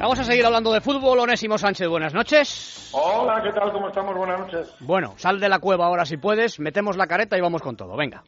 [0.00, 1.18] Vamos a seguir hablando de fútbol.
[1.18, 2.90] Onésimo Sánchez, buenas noches.
[2.92, 3.72] Hola, ¿qué tal?
[3.72, 4.16] ¿Cómo estamos?
[4.16, 4.72] Buenas noches.
[4.78, 7.96] Bueno, sal de la cueva ahora si puedes, metemos la careta y vamos con todo.
[7.96, 8.22] Venga.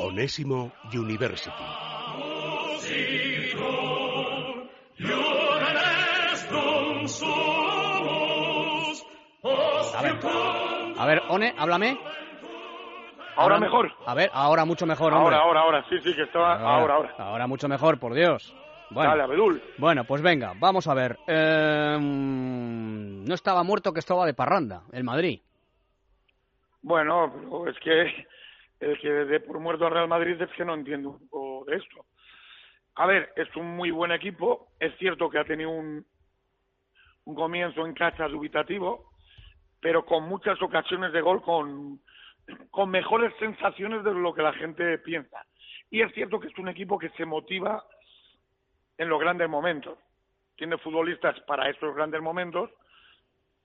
[0.00, 1.50] Onésimo University.
[9.94, 10.18] A ver,
[10.98, 12.11] a ver, One, háblame.
[13.36, 13.90] ¿Ahora mejor?
[14.06, 15.36] A ver, ahora mucho mejor, hombre.
[15.36, 15.84] Ahora, ahora, ahora.
[15.88, 16.54] Sí, sí, que estaba...
[16.54, 17.14] Ahora, ahora.
[17.18, 18.54] Ahora mucho mejor, por Dios.
[18.90, 19.62] Bueno, Dale, Abedul.
[19.78, 21.16] bueno, pues venga, vamos a ver.
[21.26, 25.40] Eh, no estaba muerto que estaba de parranda, el Madrid.
[26.82, 28.26] Bueno, pero es que
[28.80, 31.76] el que dé por muerto al Real Madrid es que no entiendo un poco de
[31.76, 32.04] esto.
[32.96, 34.68] A ver, es un muy buen equipo.
[34.78, 36.04] Es cierto que ha tenido un,
[37.24, 39.10] un comienzo en casa dubitativo,
[39.80, 42.00] pero con muchas ocasiones de gol, con,
[42.70, 45.44] con mejores sensaciones de lo que la gente piensa.
[45.90, 47.84] Y es cierto que es un equipo que se motiva
[48.98, 49.98] en los grandes momentos.
[50.56, 52.70] Tiene futbolistas para esos grandes momentos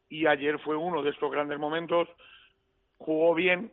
[0.10, 2.08] y ayer fue uno de estos grandes momentos.
[2.98, 3.72] Jugó bien,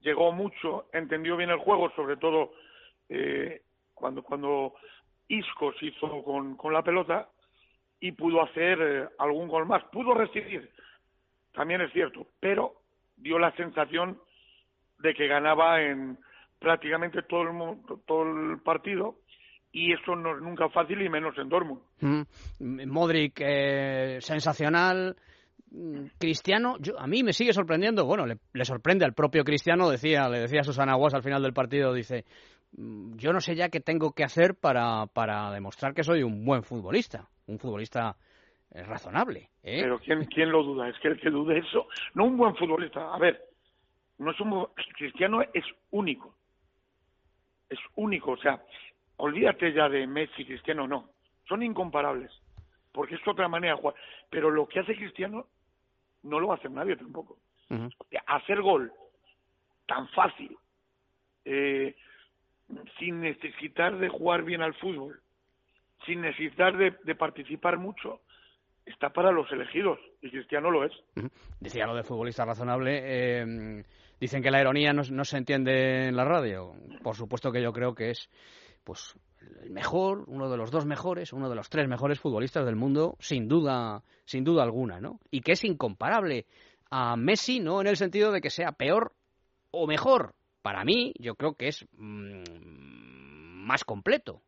[0.00, 2.52] llegó mucho, entendió bien el juego, sobre todo
[3.08, 3.62] eh,
[3.94, 4.74] cuando, cuando
[5.28, 7.28] Isco se hizo con, con la pelota
[8.00, 9.84] y pudo hacer eh, algún gol más.
[9.84, 10.70] Pudo recibir,
[11.52, 12.79] también es cierto, pero
[13.20, 14.18] dio la sensación
[14.98, 16.18] de que ganaba en
[16.58, 19.16] prácticamente todo el, todo el partido
[19.72, 21.80] y eso no es nunca fácil y menos en Dortmund.
[22.00, 25.16] Mm, Modric, eh, sensacional.
[25.70, 28.04] Mm, Cristiano, yo, a mí me sigue sorprendiendo.
[28.04, 31.52] Bueno, le, le sorprende al propio Cristiano, decía, le decía Susana Guas al final del
[31.52, 32.24] partido, dice,
[32.72, 36.44] "Mm, yo no sé ya qué tengo que hacer para, para demostrar que soy un
[36.44, 38.16] buen futbolista, un futbolista
[38.72, 39.50] eh, razonable.
[39.62, 39.80] ¿eh?".
[39.82, 40.88] Pero ¿quién, ¿quién lo duda?
[40.88, 43.12] Es que el que dude eso, no un buen futbolista.
[43.14, 43.42] A ver,
[44.18, 46.34] no es un bu- Cristiano es único.
[47.68, 48.60] Es único, o sea,
[49.18, 51.10] olvídate ya de Messi, Cristiano, no.
[51.48, 52.30] Son incomparables,
[52.92, 53.94] porque es otra manera de jugar.
[54.28, 55.46] Pero lo que hace Cristiano
[56.22, 57.38] no lo hacer nadie tampoco.
[58.26, 58.92] Hacer gol
[59.86, 60.56] tan fácil,
[61.44, 61.94] eh,
[62.98, 65.20] sin necesitar de jugar bien al fútbol,
[66.06, 68.20] sin necesitar de, de participar mucho,
[68.90, 70.92] está para los elegidos y Cristiano lo es.
[71.60, 73.00] Decía lo de futbolista razonable.
[73.02, 73.82] eh,
[74.20, 76.74] dicen que la ironía no, no se entiende en la radio.
[77.02, 78.28] Por supuesto que yo creo que es
[78.84, 79.14] pues
[79.62, 83.16] el mejor, uno de los dos mejores, uno de los tres mejores futbolistas del mundo,
[83.20, 85.20] sin duda, sin duda alguna, ¿no?
[85.30, 86.46] Y que es incomparable
[86.90, 89.12] a Messi, no en el sentido de que sea peor
[89.70, 90.34] o mejor.
[90.62, 92.42] Para mí, yo creo que es mm,
[93.66, 94.42] más completo,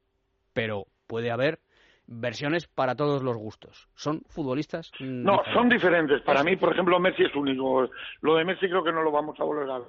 [0.53, 1.60] pero puede haber
[2.06, 3.88] versiones para todos los gustos.
[3.94, 4.90] Son futbolistas.
[4.98, 6.20] mm, No, son diferentes.
[6.22, 7.88] Para mí, por ejemplo, Messi es único.
[8.20, 9.88] Lo de Messi creo que no lo vamos a volver a ver.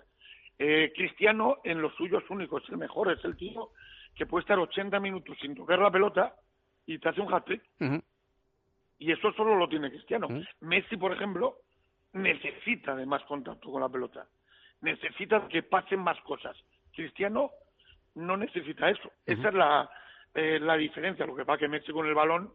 [0.59, 3.71] Eh, Cristiano en lo suyo es único, es el mejor, es el tío
[4.15, 6.35] que puede estar 80 minutos sin tocar la pelota
[6.85, 7.63] y te hace un hat-trick.
[8.99, 10.27] Y eso solo lo tiene Cristiano.
[10.61, 11.57] Messi, por ejemplo,
[12.13, 14.27] necesita de más contacto con la pelota.
[14.81, 16.55] Necesita que pasen más cosas.
[16.93, 17.49] Cristiano
[18.15, 19.11] no necesita eso.
[19.25, 19.89] Esa es la,
[20.33, 21.25] eh, la diferencia.
[21.25, 22.51] Lo que pasa que Messi con el balón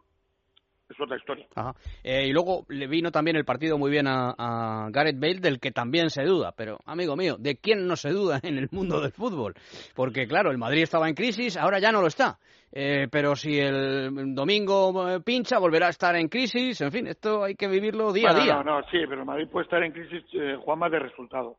[0.88, 1.46] es otra historia.
[1.54, 1.74] Ajá.
[2.02, 5.60] Eh, y luego le vino también el partido muy bien a, a Gareth Bale, del
[5.60, 6.52] que también se duda.
[6.56, 9.54] Pero, amigo mío, ¿de quién no se duda en el mundo del fútbol?
[9.94, 12.38] Porque, claro, el Madrid estaba en crisis, ahora ya no lo está.
[12.70, 16.80] Eh, pero si el domingo eh, pincha, volverá a estar en crisis.
[16.80, 18.54] En fin, esto hay que vivirlo día Bueno, a día.
[18.62, 21.56] No, no, sí, pero el Madrid puede estar en crisis, eh, Juanma, de resultado.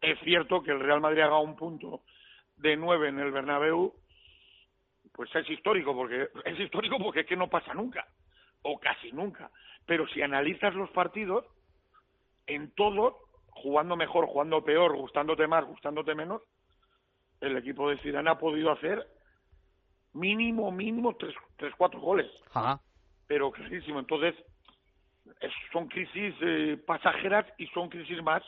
[0.00, 2.02] Es cierto que el Real Madrid haga un punto
[2.56, 3.94] de nueve en el Bernabéu,
[5.18, 8.06] pues es histórico, porque es histórico porque es que no pasa nunca,
[8.62, 9.50] o casi nunca.
[9.84, 11.44] Pero si analizas los partidos,
[12.46, 13.18] en todo,
[13.48, 16.40] jugando mejor, jugando peor, gustándote más, gustándote menos,
[17.40, 19.04] el equipo de Zidane ha podido hacer
[20.12, 22.80] mínimo, mínimo tres, tres cuatro goles Ajá.
[23.26, 23.98] pero clarísimo.
[23.98, 24.36] Entonces,
[25.40, 28.42] es- son crisis eh, pasajeras y son crisis más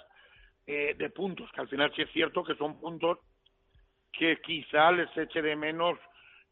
[0.68, 3.18] eh, de puntos, que al final sí es cierto que son puntos
[4.12, 5.98] que quizá les eche de menos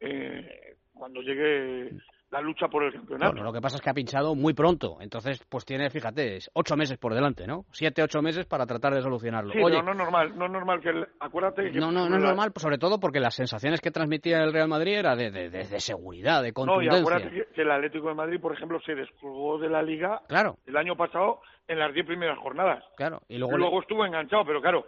[0.01, 1.91] eh, cuando llegue
[2.31, 3.33] la lucha por el campeonato.
[3.33, 6.77] Bueno, lo que pasa es que ha pinchado muy pronto, entonces pues tiene, fíjate, ocho
[6.77, 7.65] meses por delante, ¿no?
[7.73, 9.53] Siete, ocho meses para tratar de solucionarlo.
[9.53, 10.91] Sí, no, no es normal, no es normal que,
[11.21, 11.79] acuérdate que...
[11.79, 14.69] No, no, no es normal, pues, sobre todo porque las sensaciones que transmitía el Real
[14.69, 16.93] Madrid era de, de, de, seguridad, de contundencia.
[16.93, 20.21] No, y acuérdate que, el Atlético de Madrid, por ejemplo, se descolgó de la Liga
[20.29, 20.59] claro.
[20.67, 22.85] el año pasado en las diez primeras jornadas.
[22.97, 23.57] Claro, y luego...
[23.57, 24.85] luego estuvo enganchado, pero claro,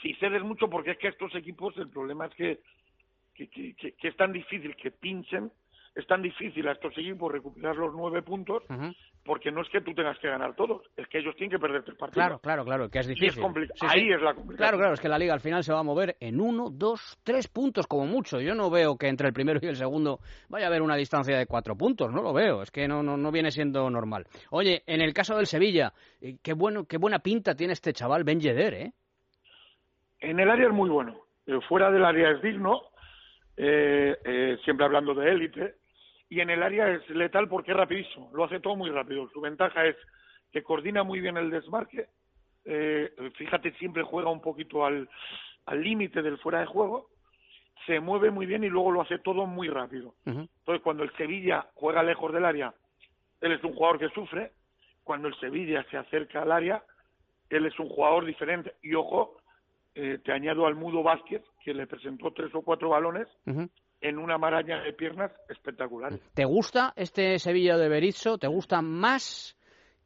[0.00, 2.60] si cedes mucho, porque es que estos equipos, el problema es que,
[3.46, 5.52] que, que, que es tan difícil que pinchen
[5.94, 8.62] es tan difícil a estos equipos recuperar los nueve puntos
[9.24, 11.82] porque no es que tú tengas que ganar todos, es que ellos tienen que perder
[11.82, 12.14] tres partidos.
[12.14, 13.42] Claro, claro, claro, que es difícil.
[13.80, 14.56] Ahí es la complicación.
[14.56, 17.18] Claro, claro, es que la liga al final se va a mover en uno, dos,
[17.24, 18.40] tres puntos como mucho.
[18.40, 21.36] Yo no veo que entre el primero y el segundo vaya a haber una distancia
[21.36, 24.26] de cuatro puntos, no lo veo, es que no, no, no viene siendo normal.
[24.50, 28.24] Oye, en el caso del Sevilla, eh, qué, bueno, qué buena pinta tiene este chaval
[28.24, 28.92] Ben Yedder, ¿eh?
[30.20, 32.82] En el área es muy bueno, eh, fuera del área es digno,
[33.60, 35.74] eh, siempre hablando de élite,
[36.30, 39.28] y en el área es letal porque es rapidísimo, lo hace todo muy rápido.
[39.30, 39.96] Su ventaja es
[40.52, 42.06] que coordina muy bien el desmarque,
[42.64, 45.08] eh, fíjate, siempre juega un poquito al
[45.72, 47.08] límite del fuera de juego,
[47.86, 50.14] se mueve muy bien y luego lo hace todo muy rápido.
[50.26, 52.74] Entonces, cuando el Sevilla juega lejos del área,
[53.40, 54.52] él es un jugador que sufre,
[55.02, 56.82] cuando el Sevilla se acerca al área,
[57.48, 58.74] él es un jugador diferente.
[58.82, 59.38] Y ojo,
[59.94, 63.28] eh, te añado al Mudo Vázquez, que le presentó tres o cuatro balones,
[64.00, 66.14] en una maraña de piernas espectacular.
[66.32, 68.38] ¿Te gusta este Sevilla de Berizzo?
[68.38, 69.54] ¿Te gusta más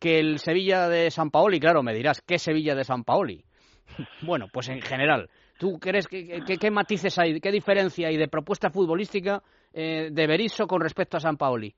[0.00, 1.60] que el Sevilla de San Paoli?
[1.60, 3.44] Claro, me dirás, ¿qué Sevilla de San Paoli?
[4.26, 8.68] bueno, pues en general, ¿tú crees que, qué matices hay, qué diferencia hay de propuesta
[8.68, 9.40] futbolística
[9.72, 11.72] eh, de Berizzo con respecto a San Paoli?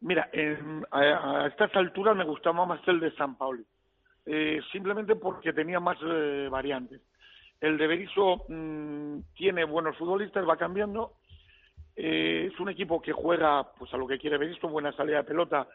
[0.00, 0.30] Mira,
[0.92, 3.66] a, estas alturas me gustaba más el de San Paoli,
[4.24, 7.02] eh, simplemente porque tenía más eh, variantes.
[7.60, 11.14] El de Berizzo mm, tiene buenos futbolistas, va cambiando,
[12.02, 15.24] eh, es un equipo que juega pues a lo que quiere esto, buena salida de
[15.24, 15.68] pelota.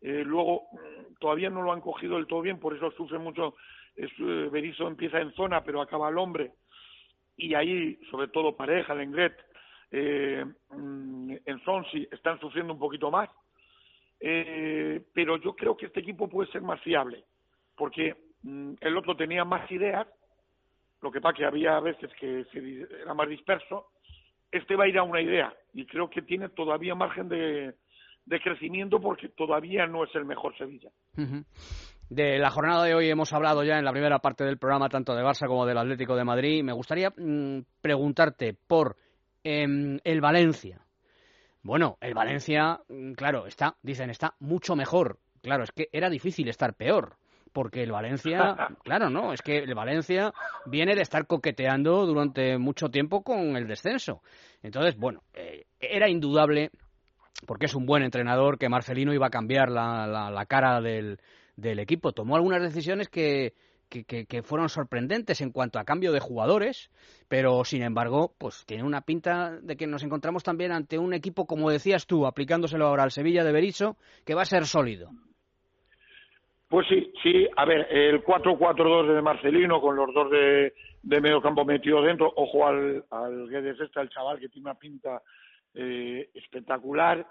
[0.00, 3.54] Eh, luego mm, todavía no lo han cogido del todo bien, por eso sufre mucho.
[3.94, 6.52] Es, eh, Berizzo empieza en zona, pero acaba al hombre.
[7.36, 9.36] Y ahí, sobre todo Pareja, Lenglet,
[9.92, 13.30] eh, mm, en Sonsi, están sufriendo un poquito más.
[14.20, 17.22] Pero yo creo que este equipo puede ser más fiable,
[17.76, 18.16] porque
[18.80, 20.08] el otro tenía más ideas,
[21.00, 22.44] lo que pasa que había veces que
[23.02, 23.86] era más disperso,
[24.50, 27.74] este va a ir a una idea y creo que tiene todavía margen de,
[28.42, 30.90] crecimiento porque todavía no es el mejor Sevilla.
[32.08, 35.14] De la jornada de hoy hemos hablado ya en la primera parte del programa tanto
[35.14, 36.62] de Barça como del Atlético de Madrid.
[36.64, 38.96] Me gustaría mm, preguntarte por
[39.44, 40.80] em, el Valencia.
[41.62, 45.18] Bueno, el Valencia, mm, claro, está, dicen, está mucho mejor.
[45.42, 47.16] Claro, es que era difícil estar peor
[47.52, 50.32] porque el Valencia, claro, no, es que el Valencia
[50.66, 54.22] viene de estar coqueteando durante mucho tiempo con el descenso.
[54.62, 56.70] Entonces, bueno, eh, era indudable,
[57.46, 61.20] porque es un buen entrenador, que Marcelino iba a cambiar la, la, cara del,
[61.56, 62.12] del, equipo.
[62.12, 63.54] Tomó algunas decisiones que,
[63.88, 66.90] que, que, fueron sorprendentes en cuanto a cambio de jugadores,
[67.28, 71.46] pero sin embargo, pues tiene una pinta de que nos encontramos también ante un equipo,
[71.46, 75.10] como decías tú, aplicándoselo ahora al Sevilla de Berizzo, que va a ser sólido.
[76.68, 81.40] Pues sí, sí, a ver, el 4-4-2 de Marcelino con los dos de, de medio
[81.40, 85.22] campo metidos dentro, ojo al, al Guedes este, el chaval que tiene una pinta
[85.74, 87.26] eh, espectacular,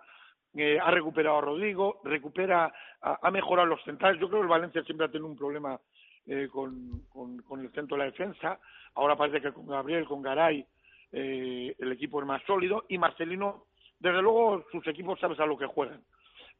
[0.55, 4.83] eh, ha recuperado a Rodrigo, recupera, ha, mejorado los centrales, yo creo que el Valencia
[4.83, 5.79] siempre ha tenido un problema
[6.25, 8.59] eh, con, con, el centro de la defensa,
[8.95, 10.65] ahora parece que con Gabriel, con Garay,
[11.11, 13.65] eh, el equipo es más sólido, y Marcelino,
[13.99, 16.01] desde luego, sus equipos sabes a lo que juegan.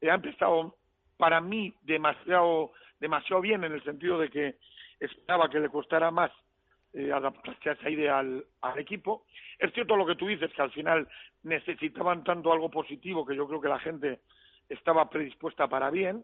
[0.03, 0.75] ha empezado
[1.17, 4.55] para mí demasiado, demasiado bien en el sentido de que
[4.99, 6.31] esperaba que le costara más
[6.93, 8.45] eh, adaptarse a esa idea al,
[8.77, 9.25] equipo.
[9.59, 11.07] Es cierto lo que tú dices, que al final
[11.43, 14.19] necesitaban tanto algo positivo que yo creo que la gente
[14.69, 16.23] estaba predispuesta para bien,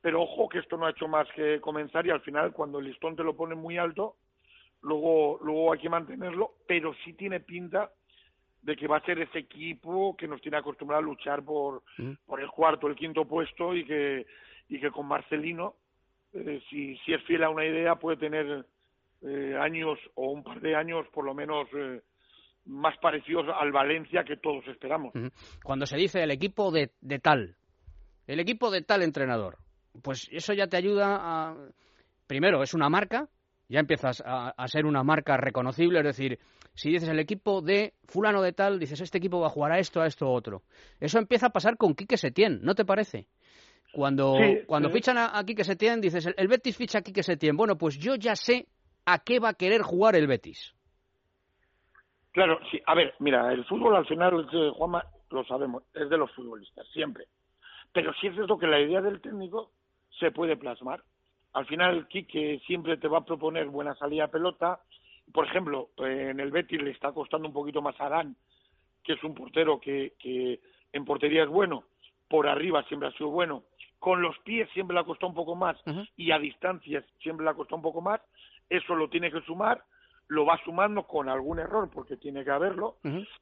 [0.00, 2.86] pero ojo que esto no ha hecho más que comenzar y al final cuando el
[2.86, 4.16] listón te lo pone muy alto,
[4.82, 7.90] luego, luego hay que mantenerlo, pero sí tiene pinta
[8.66, 11.84] de que va a ser ese equipo que nos tiene acostumbrado a luchar por,
[12.26, 14.26] por el cuarto, el quinto puesto y que,
[14.68, 15.76] y que con Marcelino,
[16.32, 18.66] eh, si, si es fiel a una idea, puede tener
[19.22, 22.02] eh, años o un par de años por lo menos eh,
[22.64, 25.12] más parecidos al Valencia que todos esperamos.
[25.62, 27.54] Cuando se dice el equipo de, de tal,
[28.26, 29.58] el equipo de tal entrenador,
[30.02, 31.56] pues eso ya te ayuda a...
[32.26, 33.28] Primero, es una marca,
[33.68, 36.40] ya empiezas a, a, ser una marca reconocible, es decir,
[36.76, 39.78] si dices el equipo de fulano de tal, dices este equipo va a jugar a
[39.78, 40.62] esto, a esto, a otro.
[41.00, 43.26] Eso empieza a pasar con Quique Setién, ¿no te parece?
[43.92, 47.56] Cuando, cuando fichan a, Quique Setién, dices el, Betis ficha a Quique Setién.
[47.56, 48.66] Bueno, pues yo ya sé
[49.06, 50.74] a qué va a querer jugar el Betis.
[52.32, 52.78] Claro, sí.
[52.84, 56.86] A ver, mira, el fútbol al final, eh, Juanma, lo sabemos, es de los futbolistas,
[56.92, 57.24] siempre.
[57.94, 59.70] Pero sí es cierto que la idea del técnico
[60.20, 61.02] se puede plasmar.
[61.54, 64.80] Al final, Quique siempre te va a proponer buena salida a pelota.
[65.32, 68.36] Por ejemplo, en el Betis le está costando un poquito más a Adán,
[69.02, 70.60] que es un portero que, que
[70.92, 71.84] en portería es bueno,
[72.28, 73.64] por arriba siempre ha sido bueno,
[73.98, 75.76] con los pies siempre le ha costado un poco más
[76.16, 78.20] y a distancias siempre le ha costado un poco más.
[78.68, 79.82] Eso lo tiene que sumar,
[80.28, 82.96] lo va sumando con algún error porque tiene que haberlo,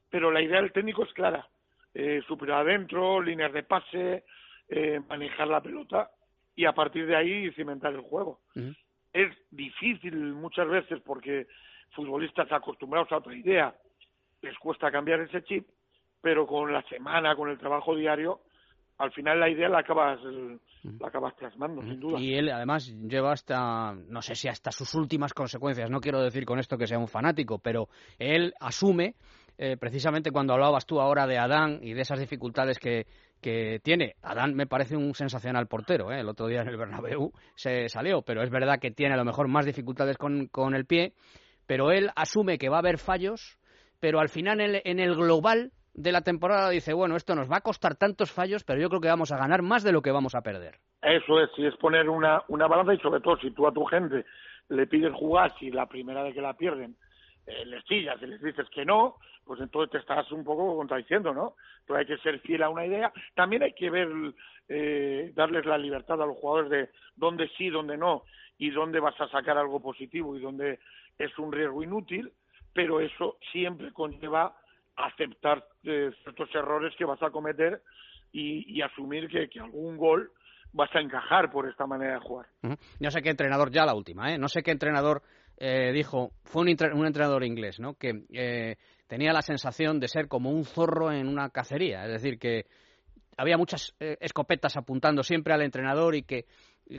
[0.09, 1.47] pero la idea del técnico es clara.
[1.93, 4.25] Eh, superar adentro, líneas de pase,
[4.67, 6.11] eh, manejar la pelota
[6.55, 8.39] y a partir de ahí cimentar el juego.
[9.13, 11.47] Es difícil muchas veces porque
[11.95, 13.73] futbolistas acostumbrados a otra idea
[14.41, 15.67] les cuesta cambiar ese chip,
[16.21, 18.41] pero con la semana, con el trabajo diario,
[18.97, 20.19] al final la idea la acabas
[20.99, 22.19] la acabas plasmando, sin duda.
[22.19, 26.45] Y él además lleva hasta, no sé si hasta sus últimas consecuencias, no quiero decir
[26.45, 29.15] con esto que sea un fanático, pero él asume,
[29.57, 33.07] eh, precisamente cuando hablabas tú ahora de Adán y de esas dificultades que,
[33.41, 34.15] que tiene.
[34.21, 36.19] Adán me parece un sensacional portero, ¿eh?
[36.19, 39.25] el otro día en el Bernabéu se salió, pero es verdad que tiene a lo
[39.25, 41.13] mejor más dificultades con, con el pie,
[41.67, 43.57] pero él asume que va a haber fallos,
[43.99, 47.61] pero al final en el global de la temporada dice, bueno, esto nos va a
[47.61, 50.35] costar tantos fallos, pero yo creo que vamos a ganar más de lo que vamos
[50.35, 50.75] a perder.
[51.01, 53.85] Eso es, si es poner una, una balanza y sobre todo si tú a tu
[53.85, 54.25] gente
[54.69, 56.95] le pides jugar, si la primera vez que la pierden
[57.45, 61.33] eh, les chillas y les dices que no, pues entonces te estás un poco contradiciendo,
[61.33, 61.53] ¿no?
[61.85, 63.13] Pero hay que ser fiel a una idea.
[63.35, 64.09] También hay que ver,
[64.67, 68.23] eh, darles la libertad a los jugadores de dónde sí, dónde no,
[68.57, 70.79] y dónde vas a sacar algo positivo y dónde
[71.17, 72.31] es un riesgo inútil,
[72.73, 74.55] pero eso siempre conlleva
[74.95, 77.81] aceptar eh, ciertos errores que vas a cometer
[78.31, 80.29] y, asumir que, algún gol
[80.73, 82.47] vas a encajar por esta manera de jugar.
[82.99, 84.37] No sé qué entrenador, ya la última, ¿eh?
[84.37, 85.21] no sé qué entrenador
[85.57, 87.93] eh, dijo, fue un, entrenador inglés, ¿no?
[87.93, 88.75] que eh,
[89.07, 92.65] tenía la sensación de ser como un zorro en una cacería, es decir, que
[93.37, 96.45] había muchas escopetas apuntando siempre al entrenador y que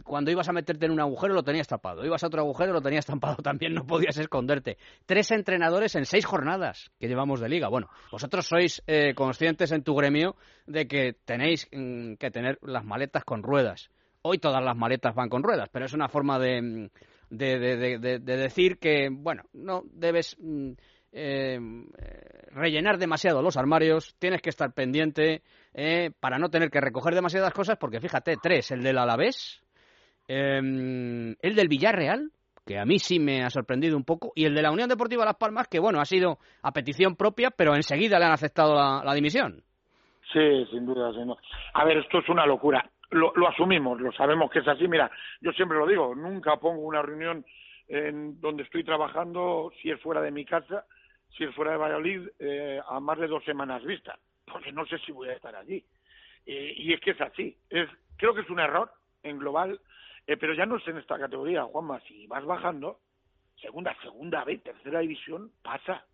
[0.03, 2.81] cuando ibas a meterte en un agujero lo tenías tapado, ibas a otro agujero lo
[2.81, 4.79] tenías tampado también, no podías esconderte.
[5.07, 7.69] Tres entrenadores en seis jornadas que llevamos de liga.
[7.69, 12.85] Bueno, vosotros sois eh, conscientes en tu gremio de que tenéis mm, que tener las
[12.85, 13.91] maletas con ruedas.
[14.23, 16.89] Hoy todas las maletas van con ruedas, pero es una forma de, mm,
[17.31, 20.73] de, decir que, bueno, no debes mm,
[21.13, 21.59] eh,
[22.51, 25.43] rellenar demasiado los armarios, tienes que estar pendiente
[25.75, 29.63] eh, para no tener que recoger demasiadas cosas, porque fíjate, tres, el del Alavés,
[30.29, 32.31] Em, el del Villarreal,
[32.67, 35.25] que a mí sí me ha sorprendido un poco, y el de la Unión Deportiva
[35.25, 39.15] Las Palmas, que bueno, ha sido a petición propia, pero enseguida le han aceptado la,
[39.15, 39.63] dimisión.
[40.33, 41.33] Sí, sin duda, sin
[41.75, 42.91] A ver, esto es una locura.
[43.11, 44.89] Lo, asumimos, lo sabemos que es así.
[44.89, 45.09] Mira,
[45.41, 47.45] yo siempre lo digo, nunca pongo una reunión
[47.87, 50.85] en donde estoy trabajando, si es fuera de mi casa,
[51.37, 54.99] si es fuera de Valladolid, eh, a más de dos semanas vista, porque no sé
[54.99, 55.85] si voy a estar allí.
[56.45, 57.57] Eh, y es que es así.
[57.71, 58.91] Es, creo que es un error
[59.23, 59.79] en global
[60.27, 63.01] eh, pero ya no es en esta categoría, Juanma, si vas bajando,
[63.61, 66.05] segunda, segunda B, tercera división, pasa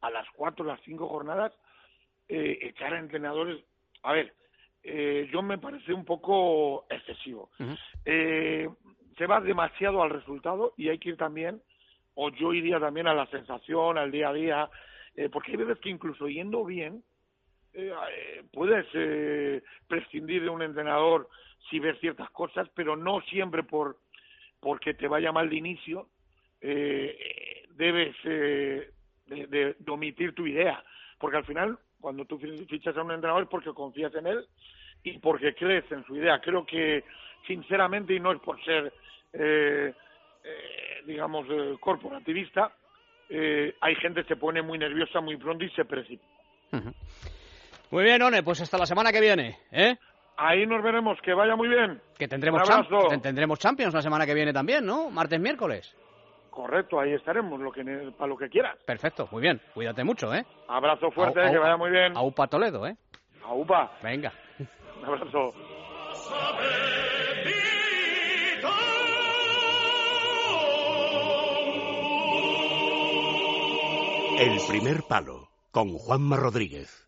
[0.00, 1.52] a las cuatro, las cinco jornadas,
[2.28, 3.62] eh, echar a entrenadores.
[4.02, 4.32] A ver,
[4.82, 7.50] eh, yo me parece un poco excesivo.
[8.04, 8.68] eh,
[9.18, 11.60] se va demasiado al resultado y hay que ir también,
[12.14, 14.70] o yo iría también a la sensación, al día a día,
[15.14, 17.02] eh, porque hay veces que incluso yendo bien,
[17.74, 17.92] eh,
[18.52, 18.86] puedes
[19.86, 21.28] prescindir de un entrenador
[21.68, 23.98] si ves ciertas cosas, pero no siempre por
[24.60, 26.06] porque te vaya mal de inicio
[26.60, 28.90] eh, debes eh,
[29.26, 30.82] de, omitir tu idea,
[31.18, 34.46] porque al final cuando tú fichas a un entrenador es porque confías en él
[35.02, 36.40] y porque crees en su idea.
[36.40, 37.04] Creo que
[37.46, 38.92] sinceramente y no es por ser
[39.32, 39.94] eh,
[40.44, 41.46] eh digamos
[41.80, 42.74] corporativista,
[43.80, 46.26] hay gente que se pone muy nerviosa muy pronto y se precipita.
[47.90, 49.96] Muy bien, One, pues hasta la semana que viene, ¿eh?
[50.42, 52.00] Ahí nos veremos, que vaya muy bien.
[52.16, 52.62] Que tendremos,
[53.20, 55.10] tendremos Champions la semana que viene también, ¿no?
[55.10, 55.94] Martes, miércoles.
[56.48, 57.84] Correcto, ahí estaremos, lo que,
[58.16, 58.78] para lo que quieras.
[58.86, 59.60] Perfecto, muy bien.
[59.74, 60.46] Cuídate mucho, ¿eh?
[60.66, 62.16] Abrazo fuerte, que vaya muy bien.
[62.16, 62.96] Aupa Toledo, ¿eh?
[63.44, 63.92] Aupa.
[64.02, 64.32] Venga.
[64.98, 65.52] Un abrazo.
[74.38, 77.06] El primer palo, con Juanma Rodríguez.